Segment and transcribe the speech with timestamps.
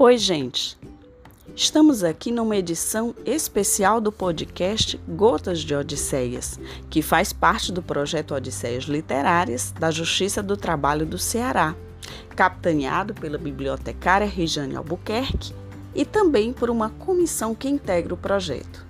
[0.00, 0.78] Oi, gente!
[1.56, 6.56] Estamos aqui numa edição especial do podcast Gotas de Odisseias,
[6.88, 11.74] que faz parte do projeto Odisseias Literárias da Justiça do Trabalho do Ceará,
[12.36, 15.52] capitaneado pela bibliotecária Regiane Albuquerque
[15.92, 18.86] e também por uma comissão que integra o projeto.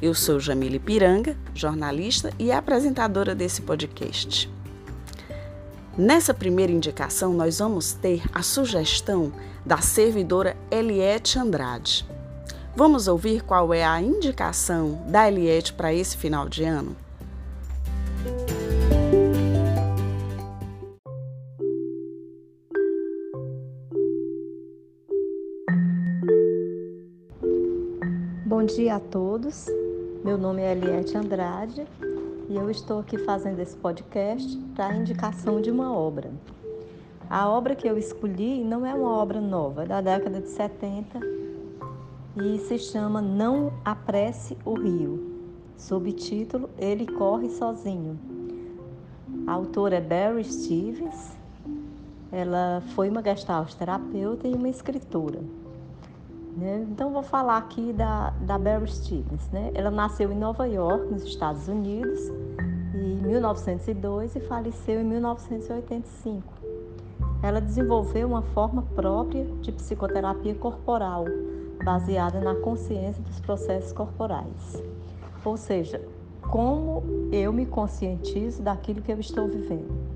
[0.00, 4.48] Eu sou Jamile Piranga, jornalista e apresentadora desse podcast.
[5.96, 9.30] Nessa primeira indicação, nós vamos ter a sugestão
[9.64, 12.08] da servidora Eliette Andrade.
[12.74, 16.96] Vamos ouvir qual é a indicação da Eliette para esse final de ano?
[28.46, 29.66] Bom dia a todos.
[30.24, 31.86] Meu nome é Eliette Andrade
[32.52, 36.30] e eu estou aqui fazendo esse podcast para indicação de uma obra.
[37.30, 41.18] A obra que eu escolhi não é uma obra nova, é da década de 70
[42.36, 45.32] e se chama Não Apresse o Rio,
[45.78, 48.20] subtítulo Ele Corre Sozinho.
[49.46, 51.34] A autora é Barry Stevens,
[52.30, 55.40] ela foi uma gestalt terapeuta e uma escritora.
[56.56, 56.86] Né?
[56.90, 59.48] Então, vou falar aqui da, da Barry Stevens.
[59.50, 59.70] Né?
[59.74, 62.20] Ela nasceu em Nova York, nos Estados Unidos,
[63.32, 66.52] 1902 e faleceu em 1985.
[67.42, 71.24] Ela desenvolveu uma forma própria de psicoterapia corporal,
[71.82, 74.82] baseada na consciência dos processos corporais.
[75.44, 76.00] Ou seja,
[76.42, 77.02] como
[77.32, 80.12] eu me conscientizo daquilo que eu estou vivendo.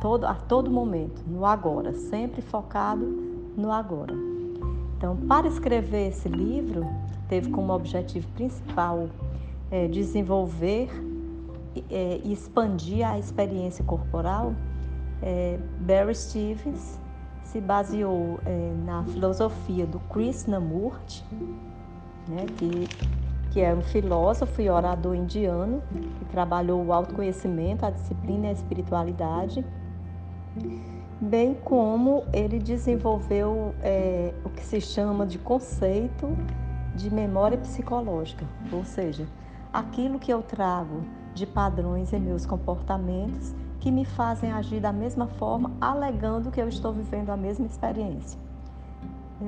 [0.00, 3.04] Todo, a todo momento, no agora, sempre focado
[3.56, 4.14] no agora.
[4.96, 6.86] Então, para escrever esse livro,
[7.28, 9.08] teve como objetivo principal
[9.70, 10.88] é, desenvolver
[11.90, 14.54] é, e expandir a experiência corporal.
[15.22, 16.98] É, Barry Stevens
[17.44, 21.24] se baseou é, na filosofia do Krishnamurti,
[22.28, 22.88] né, que,
[23.50, 25.82] que é um filósofo e orador indiano
[26.18, 29.64] que trabalhou o autoconhecimento, a disciplina e a espiritualidade
[31.22, 36.36] bem como ele desenvolveu é, o que se chama de conceito
[36.96, 39.26] de memória psicológica, ou seja,
[39.72, 41.04] aquilo que eu trago
[41.34, 46.68] de padrões em meus comportamentos que me fazem agir da mesma forma, alegando que eu
[46.68, 48.38] estou vivendo a mesma experiência.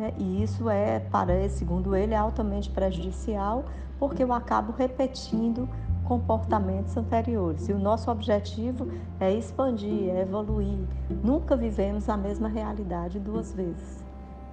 [0.02, 3.64] É, e isso é, para segundo ele, altamente prejudicial,
[3.98, 5.68] porque eu acabo repetindo
[6.04, 7.68] comportamentos anteriores.
[7.68, 8.88] E o nosso objetivo
[9.20, 10.78] é expandir, é evoluir.
[11.22, 14.04] Nunca vivemos a mesma realidade duas vezes.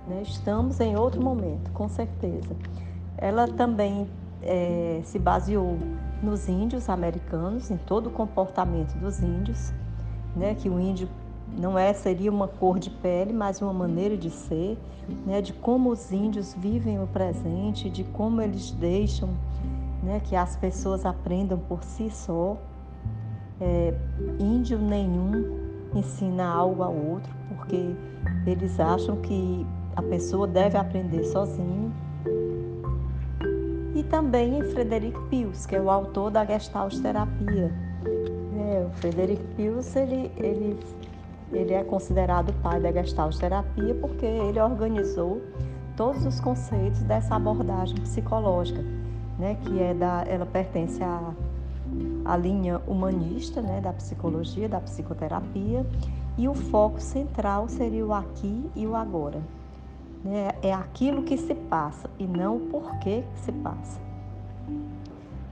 [0.08, 0.22] Né?
[0.22, 2.56] Estamos em outro momento, com certeza.
[3.18, 4.08] Ela também
[4.42, 5.78] é, se baseou
[6.22, 9.74] nos índios americanos, em todo o comportamento dos índios,
[10.36, 10.56] né?
[10.56, 11.10] que o índio
[11.60, 14.78] não é seria uma cor de pele, mas uma maneira de ser,
[15.26, 15.42] né?
[15.42, 19.30] de como os índios vivem o presente, de como eles deixam
[20.02, 22.58] né, que as pessoas aprendam por si só.
[23.60, 23.94] É,
[24.40, 25.60] índio nenhum
[25.94, 27.96] ensina algo ao outro, porque
[28.46, 29.66] eles acham que
[29.96, 31.94] a pessoa deve aprender sozinho.
[33.94, 37.72] E também em Frederic Pius, que é o autor da Gestalt Terapia.
[38.58, 40.80] É, o Frederic Pius ele, ele,
[41.52, 45.42] ele é considerado o pai da Gestalt Terapia porque ele organizou
[45.98, 48.82] todos os conceitos dessa abordagem psicológica
[49.42, 51.34] né, que é da, ela pertence à,
[52.24, 55.84] à linha humanista, né, da psicologia, da psicoterapia,
[56.38, 59.42] e o foco central seria o aqui e o agora.
[60.24, 60.52] Né?
[60.62, 64.00] É aquilo que se passa e não o porquê que se passa.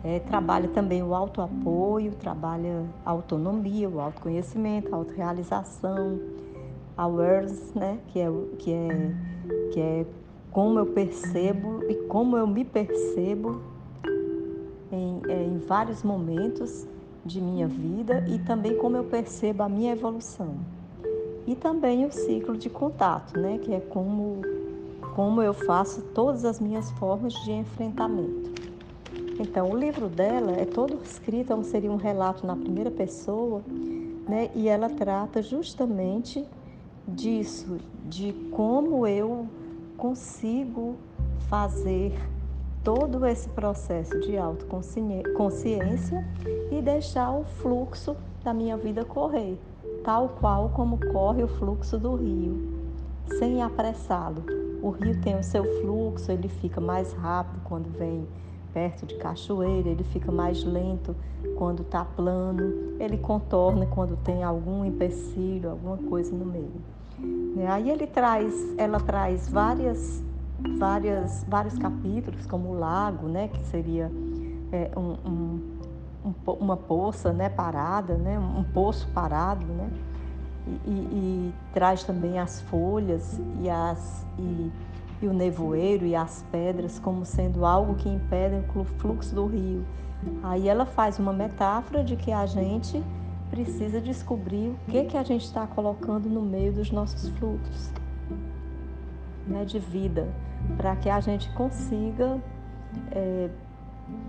[0.04, 6.20] É, trabalha também o autoapoio, trabalha a autonomia, o autoconhecimento, a autorrealização,
[6.96, 8.00] awareness, né?
[8.08, 9.16] que, é, que, é,
[9.74, 10.06] que é
[10.52, 13.62] como eu percebo e como eu me percebo
[14.92, 16.88] em, é, em vários momentos
[17.26, 20.56] de minha vida e também como eu percebo a minha evolução.
[21.48, 24.42] E também o ciclo de contato, né, que é como,
[25.16, 28.50] como eu faço todas as minhas formas de enfrentamento.
[29.40, 33.62] Então, o livro dela é todo escrito, seria um relato na primeira pessoa,
[34.28, 36.46] né, e ela trata justamente
[37.08, 39.48] disso, de como eu
[39.98, 40.96] consigo
[41.50, 42.14] fazer
[42.84, 46.26] todo esse processo de autoconsciência
[46.72, 49.58] e deixar o fluxo da minha vida correr,
[50.10, 52.68] tal qual como corre o fluxo do rio,
[53.38, 54.44] sem apressá-lo.
[54.82, 58.28] O rio tem o seu fluxo, ele fica mais rápido quando vem
[58.74, 61.16] perto de cachoeira, ele fica mais lento
[61.56, 66.82] quando está plano, ele contorna quando tem algum empecilho, alguma coisa no meio.
[67.56, 67.68] Né?
[67.68, 70.24] Aí ele traz, ela traz várias,
[70.80, 74.12] várias, vários capítulos, como o lago, né, que seria
[74.72, 75.79] é, um, um,
[76.24, 79.90] um, uma poça né, parada, né, um poço parado, né,
[80.68, 84.72] e, e, e traz também as folhas e, as, e,
[85.22, 89.86] e o nevoeiro e as pedras como sendo algo que impedem o fluxo do rio.
[90.44, 93.02] Aí ela faz uma metáfora de que a gente
[93.50, 97.92] precisa descobrir o que, que a gente está colocando no meio dos nossos fluxos
[99.48, 100.28] né, de vida,
[100.78, 102.40] para que a gente consiga
[103.12, 103.50] é,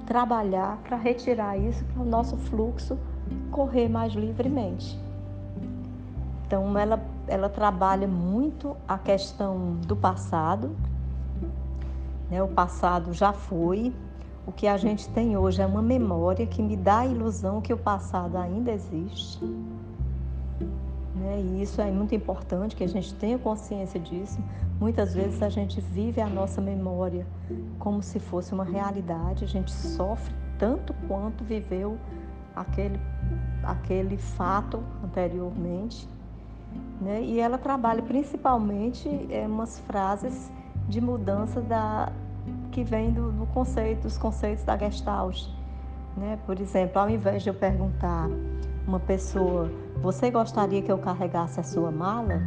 [0.06, 2.99] trabalhar para retirar isso para o nosso fluxo
[3.50, 4.99] correr mais livremente.
[6.47, 10.75] Então, ela, ela trabalha muito a questão do passado.
[12.29, 12.43] Né?
[12.43, 13.94] O passado já foi.
[14.47, 17.73] O que a gente tem hoje é uma memória que me dá a ilusão que
[17.73, 19.38] o passado ainda existe.
[21.14, 21.40] Né?
[21.40, 24.38] E isso é muito importante que a gente tenha consciência disso.
[24.78, 27.26] Muitas vezes a gente vive a nossa memória
[27.78, 31.98] como se fosse uma realidade, a gente sofre tanto quanto viveu
[32.54, 33.00] aquele,
[33.62, 36.08] aquele fato anteriormente.
[37.00, 37.22] Né?
[37.22, 40.50] E ela trabalha principalmente é, umas frases
[40.88, 42.12] de mudança da,
[42.70, 45.46] que vem do, do conceito, dos conceitos da Gestalt.
[46.16, 46.38] Né?
[46.46, 48.28] Por exemplo, ao invés de eu perguntar
[48.86, 49.70] uma pessoa,
[50.02, 52.41] você gostaria que eu carregasse a sua mala?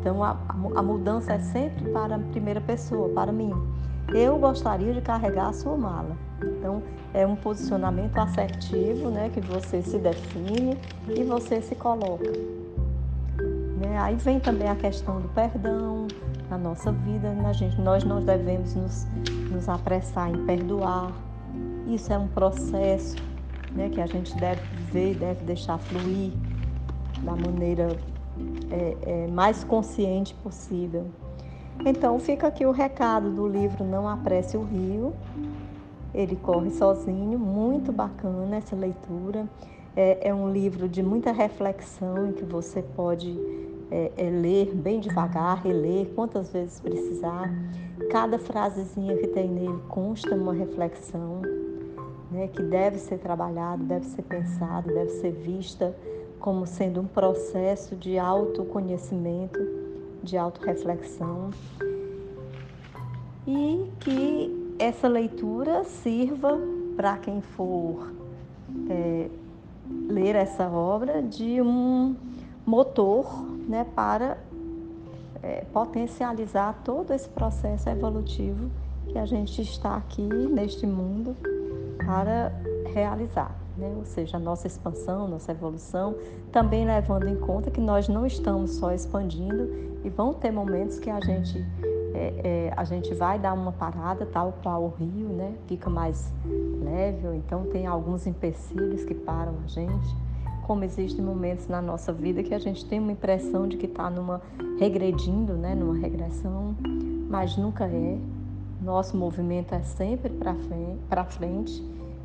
[0.00, 0.36] Então a,
[0.74, 3.52] a mudança é sempre para a primeira pessoa, para mim.
[4.14, 6.16] Eu gostaria de carregar a sua mala.
[6.42, 6.82] Então
[7.12, 10.78] é um posicionamento assertivo, né, que você se define
[11.08, 12.30] e você se coloca.
[13.80, 13.98] Né?
[13.98, 16.08] Aí vem também a questão do perdão
[16.48, 17.30] na nossa vida.
[17.30, 17.78] Né, gente?
[17.80, 19.06] Nós não devemos nos,
[19.50, 21.12] nos apressar em perdoar.
[21.86, 23.16] Isso é um processo
[23.72, 26.32] né, que a gente deve viver, deve deixar fluir
[27.24, 27.96] da maneira
[28.70, 31.06] é, é, mais consciente possível.
[31.84, 35.12] Então fica aqui o recado do livro Não Apresse o Rio.
[36.14, 39.48] Ele corre sozinho, muito bacana essa leitura.
[39.96, 43.36] É, é um livro de muita reflexão em que você pode
[43.90, 47.52] é, é, ler bem devagar, reler quantas vezes precisar.
[48.10, 51.42] Cada frasezinha que tem nele consta uma reflexão
[52.30, 55.94] né, que deve ser trabalhada, deve ser pensada, deve ser vista
[56.44, 59.58] como sendo um processo de autoconhecimento,
[60.22, 61.48] de autorreflexão.
[63.46, 66.58] E que essa leitura sirva
[66.96, 68.12] para quem for
[68.90, 69.30] é,
[70.06, 72.14] ler essa obra de um
[72.66, 74.36] motor né, para
[75.42, 78.70] é, potencializar todo esse processo evolutivo
[79.08, 81.34] que a gente está aqui neste mundo
[82.04, 82.52] para
[82.92, 83.63] realizar.
[83.76, 83.92] Né?
[83.96, 86.14] Ou seja, a nossa expansão, nossa evolução,
[86.52, 89.68] também levando em conta que nós não estamos só expandindo
[90.04, 91.64] e vão ter momentos que a gente,
[92.14, 95.54] é, é, a gente vai dar uma parada, tal qual o rio, né?
[95.66, 96.32] fica mais
[96.84, 100.24] leve, ou então tem alguns empecilhos que param a gente
[100.66, 104.10] como existem momentos na nossa vida que a gente tem uma impressão de que está
[104.10, 104.40] numa
[104.78, 106.74] regredindo, né, numa regressão,
[107.28, 108.18] mas nunca é.
[108.80, 110.30] Nosso movimento é sempre
[111.08, 111.82] para frente.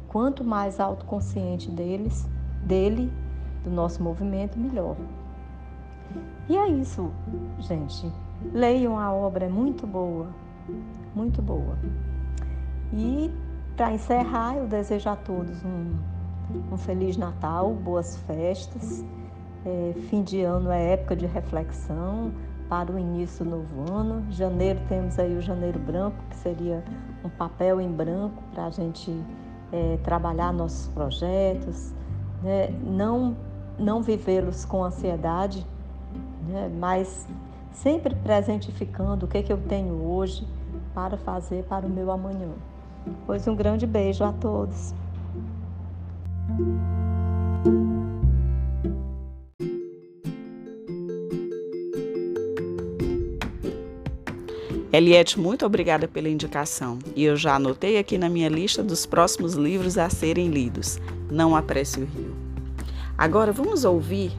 [0.09, 2.27] Quanto mais autoconsciente deles,
[2.63, 3.11] dele,
[3.63, 4.97] do nosso movimento, melhor.
[6.49, 7.11] E é isso,
[7.59, 8.11] gente.
[8.53, 10.27] Leiam a obra, é muito boa,
[11.15, 11.77] muito boa.
[12.91, 13.31] E
[13.77, 15.97] para encerrar, eu desejo a todos um
[16.71, 19.03] um Feliz Natal, boas festas.
[19.65, 22.31] É, fim de ano é época de reflexão
[22.67, 24.25] para o início do novo ano.
[24.31, 26.83] Janeiro temos aí o Janeiro Branco, que seria
[27.23, 29.11] um papel em branco para a gente
[29.71, 31.93] é, trabalhar nossos projetos,
[32.43, 32.69] né?
[32.83, 33.35] não,
[33.77, 35.65] não vivê-los com ansiedade,
[36.47, 36.71] né?
[36.79, 37.27] mas
[37.71, 40.47] sempre presentificando o que, é que eu tenho hoje
[40.93, 42.49] para fazer para o meu amanhã.
[43.25, 44.93] Pois um grande beijo a todos.
[54.91, 56.97] Eliette, muito obrigada pela indicação.
[57.15, 60.99] E eu já anotei aqui na minha lista dos próximos livros a serem lidos.
[61.29, 62.35] Não apresse o rio.
[63.17, 64.31] Agora vamos ouvir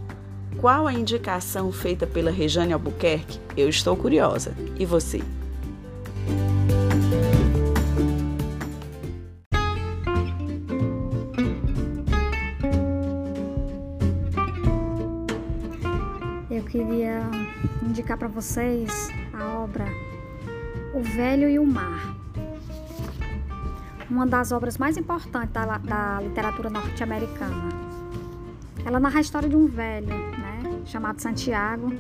[0.59, 3.39] qual a indicação feita pela Rejane Albuquerque?
[3.57, 4.55] Eu estou curiosa.
[4.79, 5.23] E você?
[16.71, 17.29] queria
[17.83, 19.85] indicar para vocês a obra
[21.01, 22.15] O Velho e o Mar.
[24.11, 27.71] Uma das obras mais importantes da, da literatura norte-americana.
[28.85, 31.91] Ela narra a história de um velho, né, chamado Santiago,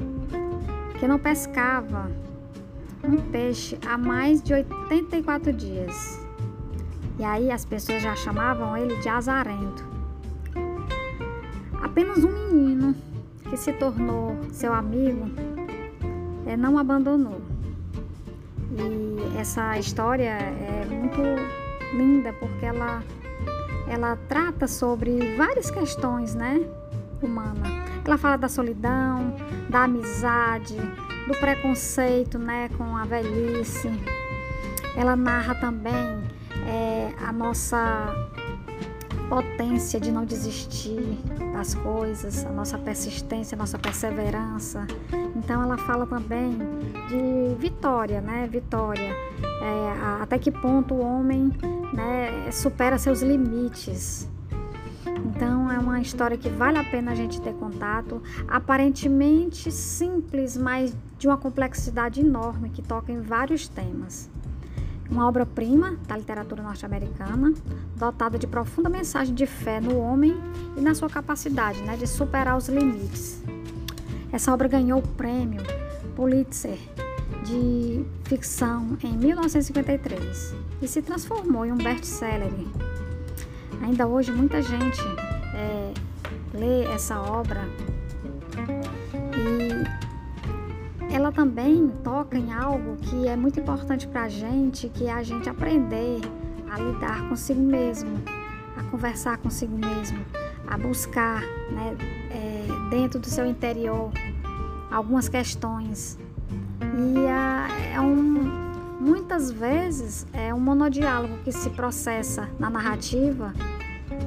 [0.99, 2.13] que não pescava
[3.03, 6.21] um peixe há mais de 84 dias.
[7.19, 9.83] E aí as pessoas já chamavam ele de azarento.
[11.83, 12.95] Apenas um menino
[13.49, 15.25] que se tornou seu amigo
[16.45, 17.50] é, não abandonou.
[18.73, 21.21] E essa história é muito
[21.97, 23.03] linda porque ela,
[23.89, 26.61] ela trata sobre várias questões, né?
[27.23, 27.67] Humana.
[28.05, 29.35] Ela fala da solidão,
[29.69, 30.77] da amizade,
[31.27, 32.69] do preconceito, né?
[32.77, 33.91] Com a velhice.
[34.97, 36.23] Ela narra também
[36.67, 38.15] é, a nossa
[39.31, 41.17] potência de não desistir
[41.53, 44.85] das coisas, a nossa persistência, a nossa perseverança.
[45.37, 46.59] Então ela fala também
[47.09, 48.49] de vitória, né?
[48.51, 49.15] Vitória.
[49.63, 51.53] É, até que ponto o homem
[51.95, 54.29] né, supera seus limites.
[55.25, 58.21] Então é uma história que vale a pena a gente ter contato.
[58.49, 64.29] Aparentemente simples, mas de uma complexidade enorme que toca em vários temas
[65.11, 67.53] uma obra-prima da literatura norte-americana,
[67.97, 70.37] dotada de profunda mensagem de fé no homem
[70.77, 73.43] e na sua capacidade né, de superar os limites.
[74.33, 75.61] Essa obra ganhou o prêmio
[76.15, 76.79] Pulitzer
[77.45, 82.53] de ficção em 1953 e se transformou em um best-seller.
[83.83, 85.01] Ainda hoje, muita gente
[85.55, 85.93] é,
[86.55, 87.61] lê essa obra
[91.11, 95.23] ela também toca em algo que é muito importante para a gente, que é a
[95.23, 96.21] gente aprender
[96.71, 98.23] a lidar consigo mesmo,
[98.77, 100.25] a conversar consigo mesmo,
[100.69, 101.97] a buscar né,
[102.31, 104.13] é, dentro do seu interior
[104.91, 106.17] algumas questões.
[106.81, 113.53] E a, é um, muitas vezes é um monodiálogo que se processa na narrativa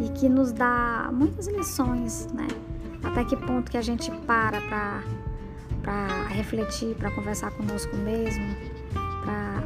[0.04, 2.48] e que nos dá muitas lições, né?
[3.04, 5.04] Até que ponto que a gente para para
[5.84, 8.56] para refletir, para conversar conosco mesmo,
[9.24, 9.64] para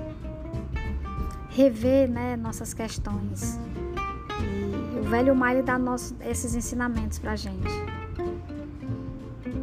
[1.50, 3.60] rever né, nossas questões.
[4.42, 7.72] E o velho Miley dá nossos, esses ensinamentos para a gente.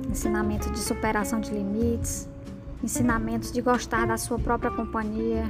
[0.09, 2.29] Ensinamento de superação de limites,
[2.83, 5.45] ensinamentos de gostar da sua própria companhia,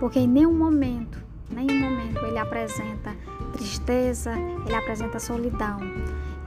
[0.00, 3.14] porque em nenhum momento, nenhum momento ele apresenta
[3.52, 4.32] tristeza,
[4.66, 5.78] ele apresenta solidão.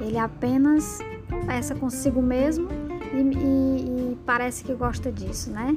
[0.01, 0.99] Ele apenas
[1.29, 2.67] conversa consigo mesmo
[3.15, 5.75] e, e, e parece que gosta disso, né?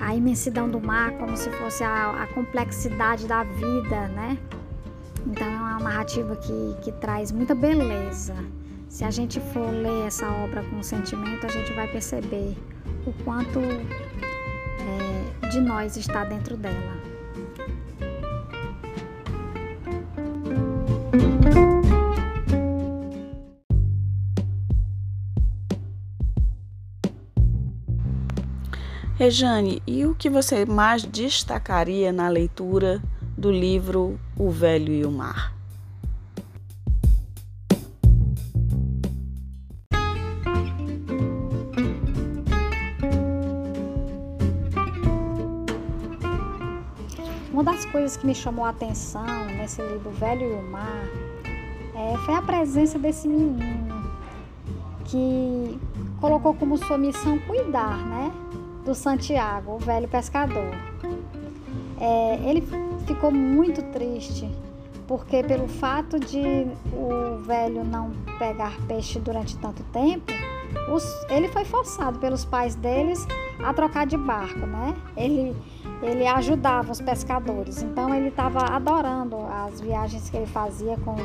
[0.00, 4.38] A imensidão do mar, como se fosse a, a complexidade da vida, né?
[5.26, 8.34] Então é uma narrativa que, que traz muita beleza.
[8.88, 12.56] Se a gente for ler essa obra com sentimento, a gente vai perceber
[13.06, 17.17] o quanto é, de nós está dentro dela.
[29.18, 33.02] Rejane, e o que você mais destacaria na leitura
[33.36, 35.52] do livro O Velho e o Mar?
[47.52, 51.08] Uma das coisas que me chamou a atenção nesse livro Velho e o Mar
[51.92, 54.12] é, foi a presença desse menino
[55.06, 55.76] que
[56.20, 58.32] colocou como sua missão cuidar, né?
[58.88, 60.74] Do Santiago, o velho pescador.
[62.00, 62.66] É, ele
[63.06, 64.50] ficou muito triste
[65.06, 70.32] porque pelo fato de o velho não pegar peixe durante tanto tempo,
[70.92, 73.26] os, ele foi forçado pelos pais deles
[73.62, 74.94] a trocar de barco, né?
[75.16, 75.54] Ele,
[76.02, 81.16] ele ajudava os pescadores, então ele estava adorando as viagens que ele fazia com,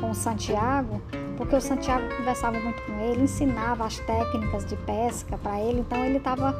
[0.00, 1.00] com o Santiago,
[1.36, 6.02] porque o Santiago conversava muito com ele, ensinava as técnicas de pesca para ele, então
[6.04, 6.54] ele estava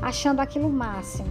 [0.00, 1.28] achando aquilo máximo.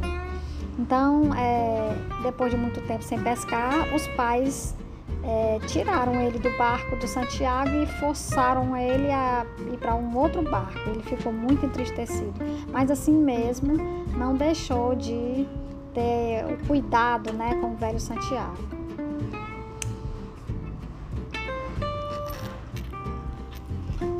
[0.77, 4.75] Então, é, depois de muito tempo sem pescar, os pais
[5.23, 10.43] é, tiraram ele do barco do Santiago e forçaram ele a ir para um outro
[10.43, 10.89] barco.
[10.89, 12.33] Ele ficou muito entristecido,
[12.71, 13.73] mas assim mesmo
[14.15, 15.47] não deixou de
[15.97, 18.55] ter o cuidado né, com o velho Santiago.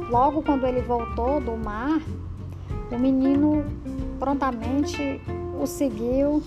[0.09, 2.01] Logo quando ele voltou do mar,
[2.91, 3.63] o menino
[4.17, 5.21] prontamente
[5.61, 6.41] o seguiu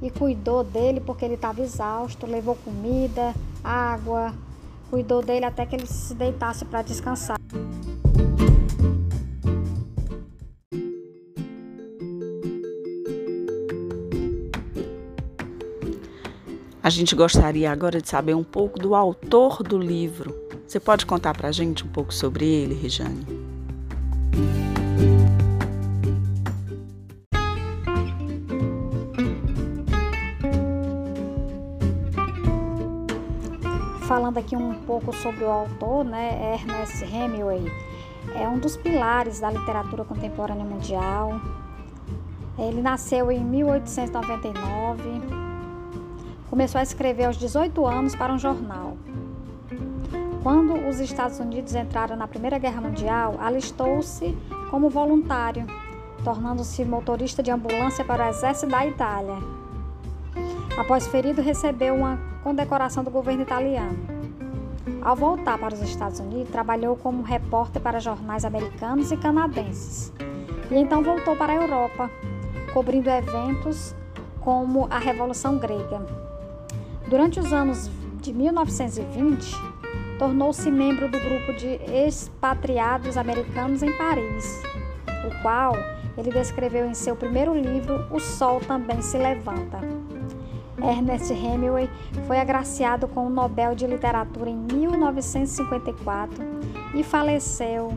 [0.00, 4.32] e cuidou dele porque ele estava exausto, levou comida, água,
[4.88, 7.41] cuidou dele até que ele se deitasse para descansar.
[16.92, 20.34] gente gostaria agora de saber um pouco do autor do livro.
[20.66, 23.26] Você pode contar para a gente um pouco sobre ele, Rejane?
[34.06, 37.72] Falando aqui um pouco sobre o autor, né, Ernest Hemingway,
[38.34, 41.40] é um dos pilares da literatura contemporânea mundial.
[42.58, 45.41] Ele nasceu em 1899
[46.52, 48.98] Começou a escrever aos 18 anos para um jornal.
[50.42, 54.36] Quando os Estados Unidos entraram na Primeira Guerra Mundial, alistou-se
[54.68, 55.66] como voluntário,
[56.22, 59.36] tornando-se motorista de ambulância para o exército da Itália.
[60.76, 63.96] Após ferido, recebeu uma condecoração do governo italiano.
[65.00, 70.12] Ao voltar para os Estados Unidos, trabalhou como repórter para jornais americanos e canadenses.
[70.70, 72.10] E então voltou para a Europa,
[72.74, 73.94] cobrindo eventos
[74.38, 76.21] como a Revolução Grega.
[77.12, 77.88] Durante os anos
[78.22, 79.54] de 1920,
[80.18, 84.62] tornou-se membro do grupo de expatriados americanos em Paris,
[85.26, 85.74] o qual
[86.16, 89.78] ele descreveu em seu primeiro livro O Sol Também Se Levanta.
[90.82, 91.90] Ernest Hemingway
[92.26, 96.42] foi agraciado com o Nobel de Literatura em 1954
[96.94, 97.92] e faleceu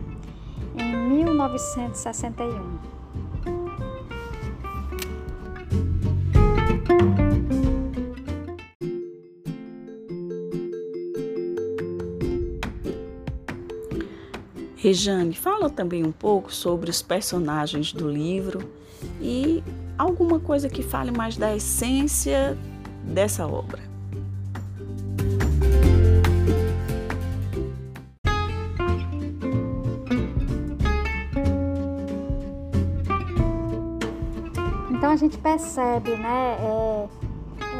[0.77, 2.94] em 1961.
[14.85, 18.69] Rejane, fala também um pouco sobre os personagens do livro
[19.19, 19.63] e
[19.97, 22.55] alguma coisa que fale mais da essência
[23.03, 23.81] dessa obra.
[34.91, 37.07] Então a gente percebe, né, é,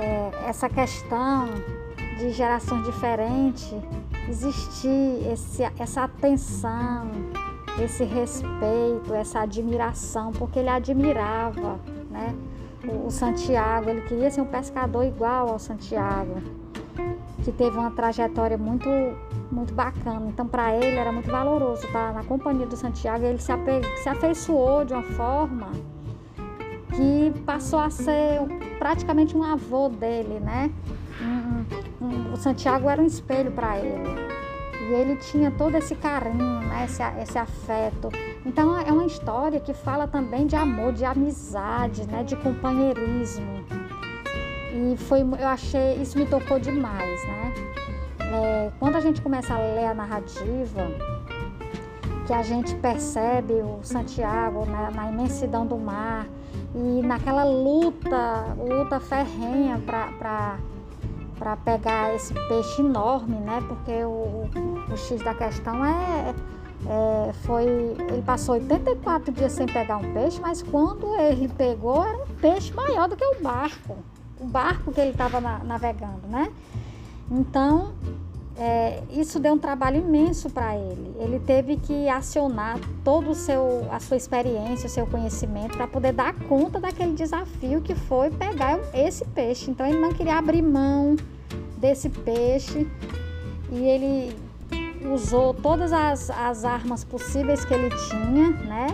[0.02, 1.50] é, essa questão
[2.18, 3.72] de gerações diferentes,
[4.30, 7.12] existir esse, essa atenção,
[7.84, 12.36] esse respeito, essa admiração, porque ele admirava, né?
[13.06, 16.36] o Santiago, ele queria ser um pescador igual ao Santiago,
[17.44, 18.90] que teve uma trajetória muito
[19.52, 20.28] muito bacana.
[20.28, 23.24] Então, para ele era muito valoroso estar na companhia do Santiago.
[23.24, 23.82] Ele se, ape...
[24.02, 25.72] se afeiçoou de uma forma
[26.96, 28.42] que passou a ser
[28.80, 30.72] praticamente um avô dele, né?
[32.36, 34.10] O Santiago era um espelho para ele.
[34.90, 36.84] E ele tinha todo esse carinho, né?
[36.84, 38.10] esse, esse afeto.
[38.46, 42.26] Então é uma história que fala também de amor, de amizade, né?
[42.26, 43.64] de companheirismo.
[44.74, 47.54] E foi, eu achei, isso me tocou demais, né?
[48.20, 50.92] É, quando a gente começa a ler a narrativa,
[52.28, 56.28] que a gente percebe o Santiago né, na imensidão do mar
[56.76, 60.58] e naquela luta, luta ferrenha para
[61.46, 63.64] para pegar esse peixe enorme, né?
[63.68, 64.50] Porque o,
[64.92, 66.34] o X da questão é,
[66.88, 72.18] é, foi ele passou 84 dias sem pegar um peixe, mas quando ele pegou era
[72.18, 73.96] um peixe maior do que o barco,
[74.40, 76.52] o barco que ele estava na, navegando, né?
[77.30, 77.94] Então
[78.58, 81.14] é, isso deu um trabalho imenso para ele.
[81.20, 86.12] Ele teve que acionar todo o seu, a sua experiência, o seu conhecimento para poder
[86.12, 89.70] dar conta daquele desafio que foi pegar esse peixe.
[89.70, 91.16] Então ele não queria abrir mão
[91.86, 92.88] desse peixe
[93.72, 94.36] e ele
[95.14, 98.88] usou todas as, as armas possíveis que ele tinha, né?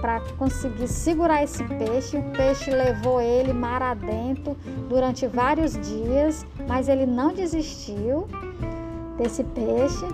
[0.00, 2.18] Para conseguir segurar esse peixe.
[2.18, 4.56] O peixe levou ele mar adentro
[4.88, 8.26] durante vários dias, mas ele não desistiu
[9.16, 10.04] desse peixe.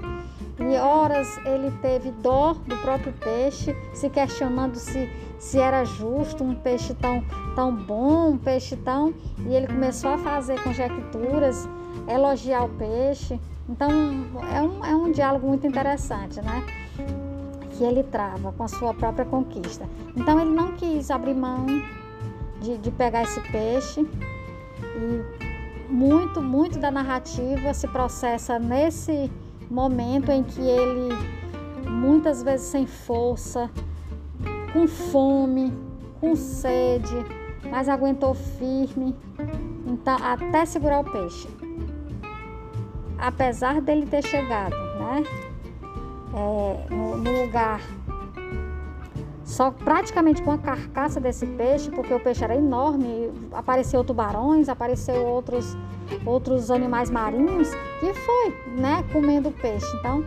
[0.61, 6.55] E horas ele teve dó do próprio peixe, se questionando se, se era justo um
[6.55, 9.14] peixe tão, tão bom, um peixe tão.
[9.38, 11.66] E ele começou a fazer conjecturas,
[12.07, 13.40] elogiar o peixe.
[13.68, 13.90] Então
[14.53, 16.62] é um, é um diálogo muito interessante, né?
[17.70, 19.88] Que ele trava com a sua própria conquista.
[20.14, 21.64] Então ele não quis abrir mão
[22.61, 24.07] de, de pegar esse peixe
[24.83, 29.31] e muito, muito da narrativa se processa nesse
[29.71, 31.15] momento em que ele,
[31.89, 33.71] muitas vezes sem força,
[34.73, 35.73] com fome,
[36.21, 37.17] com sede,
[37.71, 39.15] mas aguentou firme
[39.87, 41.49] então, até segurar o peixe.
[43.19, 45.25] Apesar dele ter chegado né,
[46.35, 47.81] é, no, no lugar
[49.45, 55.27] só praticamente com a carcaça desse peixe, porque o peixe era enorme, apareceu tubarões, apareceu
[55.27, 55.77] outros
[56.25, 57.70] outros animais marinhos
[58.01, 59.87] que foi, né, comendo peixe.
[59.99, 60.25] Então,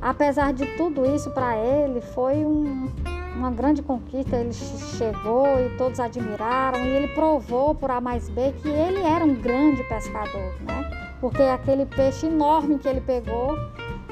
[0.00, 2.88] apesar de tudo isso para ele foi um,
[3.36, 8.52] uma grande conquista, ele chegou e todos admiraram e ele provou por A mais B
[8.62, 11.16] que ele era um grande pescador, né?
[11.20, 13.56] Porque aquele peixe enorme que ele pegou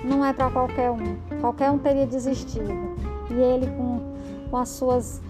[0.03, 1.17] não é para qualquer um.
[1.41, 2.73] Qualquer um teria desistido.
[3.31, 4.15] E ele com
[4.55, 5.21] com as suas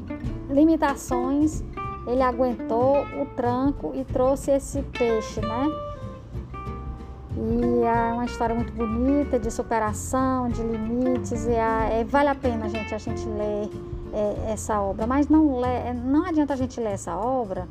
[0.50, 1.64] limitações,
[2.06, 5.68] ele aguentou o tranco e trouxe esse peixe, né?
[7.36, 11.46] E é uma história muito bonita de superação, de limites.
[11.46, 13.70] E é, é, vale a pena, gente, a gente ler
[14.12, 15.06] é, essa obra.
[15.06, 17.66] Mas não, lê, não adianta a gente ler essa obra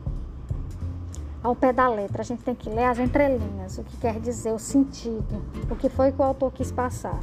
[1.41, 2.21] ao pé da letra.
[2.21, 5.87] A gente tem que ler as entrelinhas, o que quer dizer, o sentido, o que
[5.89, 7.19] foi que o autor quis passar.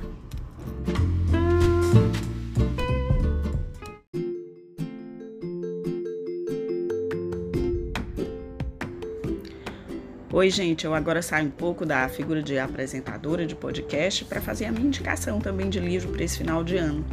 [10.33, 14.67] Oi, gente, eu agora saio um pouco da figura de apresentadora de podcast para fazer
[14.67, 17.05] a minha indicação também de livro para esse final de ano.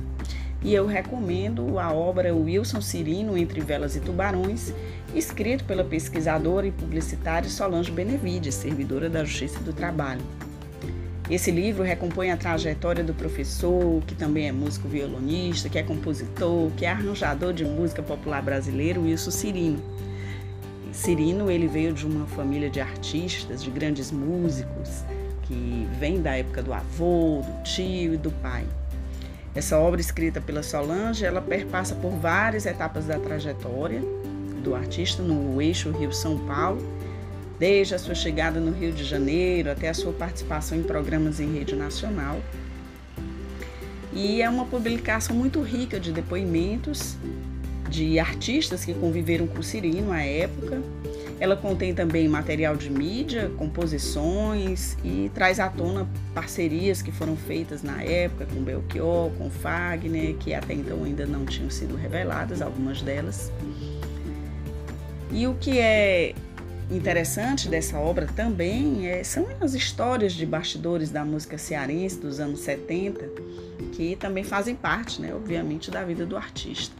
[0.61, 4.71] E eu recomendo a obra Wilson Cirino Entre Velas e Tubarões,
[5.15, 10.21] escrito pela pesquisadora e publicitária Solange Benevides, servidora da Justiça do Trabalho.
[11.27, 16.69] Esse livro recompõe a trajetória do professor, que também é músico violonista, que é compositor,
[16.77, 20.06] que é arranjador de música popular brasileiro, Wilson Cirino
[20.97, 25.03] Cirino ele veio de uma família de artistas, de grandes músicos,
[25.43, 28.65] que vem da época do avô, do tio e do pai.
[29.53, 34.01] Essa obra escrita pela Solange, ela perpassa por várias etapas da trajetória
[34.63, 36.83] do artista no eixo Rio-São Paulo,
[37.59, 41.53] desde a sua chegada no Rio de Janeiro até a sua participação em programas em
[41.53, 42.41] rede nacional.
[44.11, 47.15] E é uma publicação muito rica de depoimentos
[47.89, 50.81] de artistas que conviveram com Cirino à época.
[51.39, 57.83] Ela contém também material de mídia, composições e traz à tona parcerias que foram feitas
[57.83, 63.03] na época com Belchior, com Fagner, que até então ainda não tinham sido reveladas, algumas
[63.03, 63.51] delas.
[65.31, 66.33] E o que é
[66.89, 72.61] interessante dessa obra também é, são as histórias de bastidores da música cearense dos anos
[72.61, 73.29] 70,
[73.91, 76.95] que também fazem parte, né, obviamente, da vida do artista.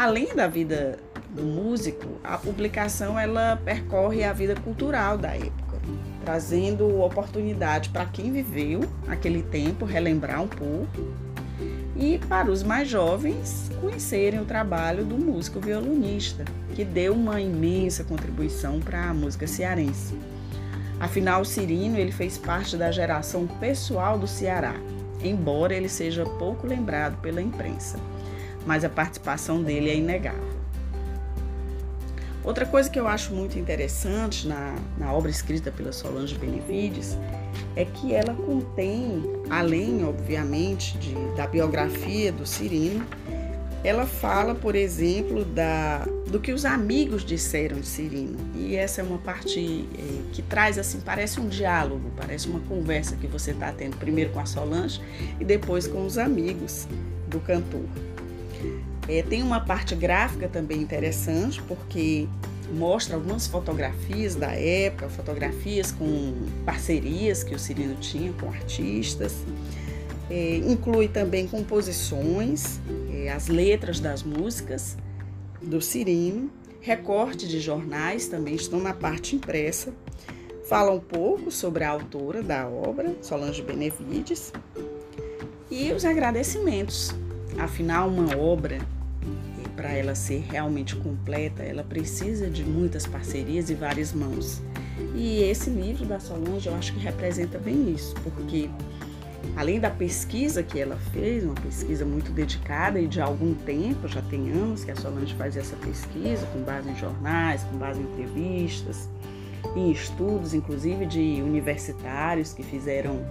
[0.00, 5.78] Além da vida do músico, a publicação ela percorre a vida cultural da época,
[6.24, 10.88] trazendo oportunidade para quem viveu aquele tempo relembrar um pouco
[11.94, 18.02] e para os mais jovens conhecerem o trabalho do músico violonista, que deu uma imensa
[18.02, 20.18] contribuição para a música cearense.
[20.98, 24.76] Afinal, Cirino ele fez parte da geração pessoal do Ceará,
[25.22, 27.98] embora ele seja pouco lembrado pela imprensa
[28.66, 30.60] mas a participação dele é inegável.
[32.42, 37.16] Outra coisa que eu acho muito interessante na, na obra escrita pela Solange Benevides
[37.76, 43.06] é que ela contém, além, obviamente, de, da biografia do Cirino,
[43.82, 48.38] ela fala, por exemplo, da, do que os amigos disseram de Cirino.
[48.54, 53.16] E essa é uma parte é, que traz, assim, parece um diálogo, parece uma conversa
[53.16, 55.00] que você está tendo primeiro com a Solange
[55.38, 56.86] e depois com os amigos
[57.28, 57.84] do cantor.
[59.10, 62.28] É, tem uma parte gráfica também interessante, porque
[62.72, 66.32] mostra algumas fotografias da época, fotografias com
[66.64, 69.34] parcerias que o Cirino tinha com artistas.
[70.30, 72.78] É, inclui também composições,
[73.12, 74.96] é, as letras das músicas
[75.60, 76.48] do Cirino,
[76.80, 79.92] recorte de jornais também estão na parte impressa.
[80.68, 84.52] Fala um pouco sobre a autora da obra, Solange Benevides,
[85.68, 87.12] e os agradecimentos.
[87.58, 88.78] Afinal, uma obra
[89.80, 94.60] para ela ser realmente completa, ela precisa de muitas parcerias e várias mãos.
[95.14, 98.68] E esse livro da Solange eu acho que representa bem isso, porque
[99.56, 104.20] além da pesquisa que ela fez, uma pesquisa muito dedicada e de algum tempo, já
[104.20, 108.02] tem anos que a Solange faz essa pesquisa, com base em jornais, com base em
[108.02, 109.08] entrevistas,
[109.74, 113.24] em estudos, inclusive de universitários que fizeram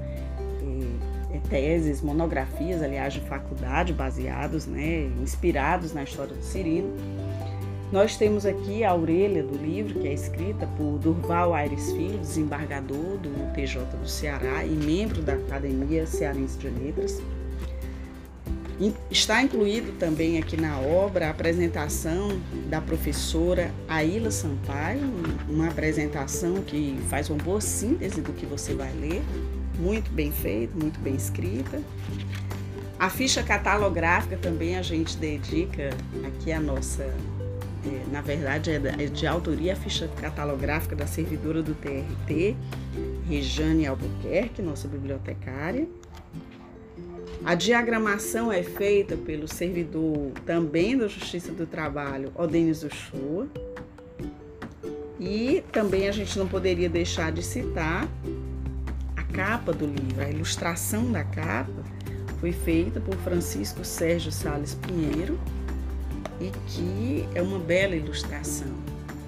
[1.37, 6.89] teses, monografias, aliás, de faculdade, baseados, né, inspirados na história do Cirino.
[7.91, 13.17] Nós temos aqui a orelha do livro, que é escrita por Durval Aires Filho, desembargador
[13.17, 17.19] do TJ do Ceará e membro da Academia Cearense de Letras.
[19.11, 22.39] Está incluído também aqui na obra a apresentação
[22.69, 25.01] da professora Aila Sampaio,
[25.49, 29.21] uma apresentação que faz uma boa síntese do que você vai ler
[29.79, 31.81] muito bem feita, muito bem escrita.
[32.99, 35.89] A ficha catalográfica também a gente dedica
[36.27, 41.73] aqui a nossa, é, na verdade é de autoria a ficha catalográfica da servidora do
[41.75, 42.57] TRT,
[43.27, 45.87] Rejane Albuquerque, nossa bibliotecária.
[47.45, 53.47] A diagramação é feita pelo servidor também da Justiça do Trabalho, Odenis Uchoa.
[55.17, 58.09] E também a gente não poderia deixar de citar
[59.33, 61.83] capa do livro, a ilustração da capa,
[62.39, 65.39] foi feita por Francisco Sérgio Sales Pinheiro
[66.39, 68.71] e que é uma bela ilustração,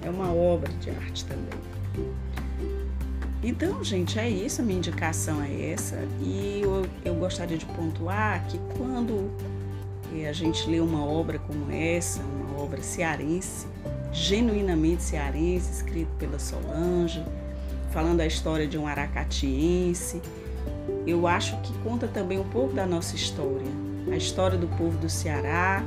[0.02, 1.62] é uma obra de arte também.
[3.42, 5.96] Então, gente, é isso, a minha indicação é essa.
[6.20, 9.30] E eu, eu gostaria de pontuar que quando
[10.14, 13.66] eh, a gente lê uma obra como essa, uma obra cearense,
[14.12, 17.24] genuinamente cearense, escrita pela Solange,
[17.92, 20.20] falando a história de um aracatiense,
[21.06, 23.70] eu acho que conta também um pouco da nossa história,
[24.10, 25.82] a história do povo do Ceará,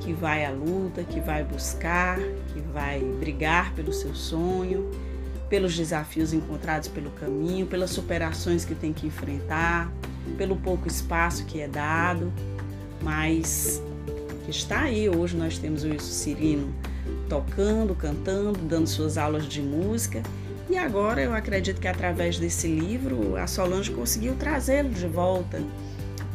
[0.00, 4.90] que vai à luta, que vai buscar, que vai brigar pelo seu sonho
[5.48, 9.92] pelos desafios encontrados pelo caminho, pelas superações que tem que enfrentar,
[10.36, 12.32] pelo pouco espaço que é dado,
[13.02, 13.80] mas
[14.44, 15.08] que está aí.
[15.08, 16.74] Hoje nós temos o Wilson Cirino
[17.28, 20.22] tocando, cantando, dando suas aulas de música.
[20.68, 25.62] E agora eu acredito que através desse livro a Solange conseguiu trazê-lo de volta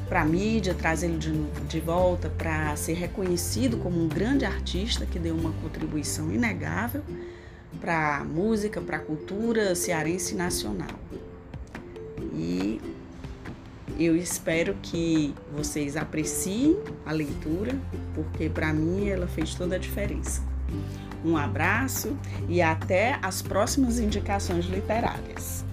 [0.07, 1.31] para a mídia, trazê-lo de,
[1.67, 7.03] de volta para ser reconhecido como um grande artista que deu uma contribuição inegável
[7.79, 10.99] para a música, para a cultura cearense nacional.
[12.33, 12.79] E
[13.99, 17.75] eu espero que vocês apreciem a leitura,
[18.15, 20.41] porque para mim ela fez toda a diferença.
[21.23, 25.65] Um abraço e até as próximas indicações literárias.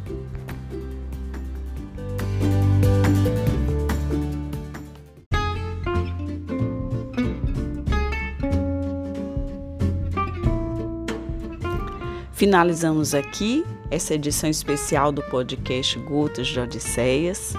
[12.33, 17.55] Finalizamos aqui essa edição especial do podcast Gotas de Odisseias.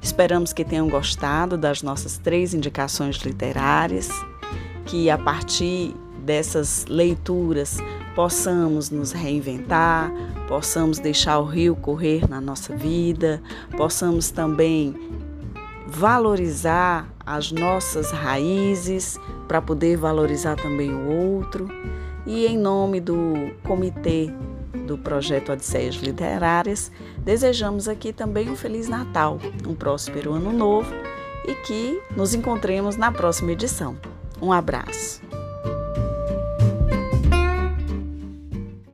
[0.00, 4.08] Esperamos que tenham gostado das nossas três indicações literárias,
[4.86, 5.94] que a partir
[6.24, 7.78] dessas leituras
[8.14, 10.10] possamos nos reinventar,
[10.48, 13.42] possamos deixar o rio correr na nossa vida,
[13.76, 14.94] possamos também
[15.86, 21.68] valorizar as nossas raízes para poder valorizar também o outro
[22.26, 23.34] e em nome do
[23.64, 24.30] comitê
[24.86, 30.92] do projeto Odisseias Literárias, desejamos aqui também um Feliz Natal, um próspero Ano Novo
[31.46, 33.96] e que nos encontremos na próxima edição.
[34.40, 35.23] Um abraço.